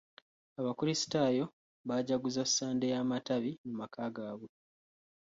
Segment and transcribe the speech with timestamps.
[0.59, 1.45] Abakrisitaayo
[1.87, 4.49] baajaguza Sande y'amatabi mu maka gaabwe.